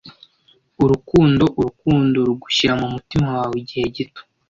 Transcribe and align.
urukundo 0.83 1.43
urukundo 1.59 2.17
rugushyira 2.27 2.73
mumutima 2.81 3.27
wawe 3.35 3.55
igihe 3.61 3.85
gito 3.95 4.21